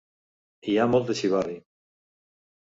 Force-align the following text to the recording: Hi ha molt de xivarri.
Hi 0.71 0.77
ha 0.79 0.87
molt 0.95 1.13
de 1.13 1.17
xivarri. 1.21 1.61